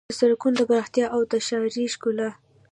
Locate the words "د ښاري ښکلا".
1.31-2.29